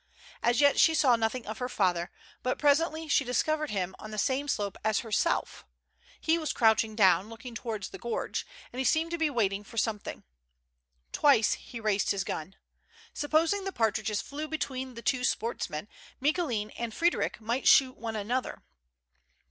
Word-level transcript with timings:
As 0.41 0.59
yet 0.61 0.79
she 0.79 0.95
saw 0.95 1.15
nothing 1.15 1.45
of 1.45 1.59
her 1.59 1.69
father, 1.69 2.09
but 2.41 2.57
presently 2.57 3.07
she 3.07 3.23
discovered 3.23 3.69
him 3.69 3.93
on 3.99 4.09
the 4.09 4.17
same 4.17 4.47
slope 4.47 4.75
as 4.83 5.01
herself: 5.01 5.63
he 6.19 6.39
was 6.39 6.51
crouching 6.53 6.95
down, 6.95 7.29
looking 7.29 7.53
towards 7.53 7.89
the 7.89 7.99
gorge, 7.99 8.43
and 8.73 8.79
he 8.79 8.83
seemed 8.83 9.11
to 9.11 9.19
be 9.19 9.29
waiting 9.29 9.63
for 9.63 9.77
something. 9.77 10.23
Twice 11.11 11.53
he 11.53 11.79
raised 11.79 12.09
his 12.09 12.23
gun. 12.23 12.55
Supposing 13.13 13.63
the 13.63 13.71
partridges 13.71 14.23
flew 14.23 14.47
between 14.47 14.95
the 14.95 15.03
two 15.03 15.23
sportsmen, 15.23 15.87
MicouKn 16.19 16.73
and 16.79 16.95
Frederic 16.95 17.39
might 17.39 17.67
shoot 17.67 17.95
one 17.95 18.15
another. 18.15 18.63